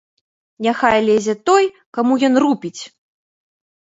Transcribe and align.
Няхай 0.67 1.03
лезе 1.09 1.35
той, 1.49 1.69
каму 1.99 2.13
ён 2.31 2.43
рупіць. 2.45 2.77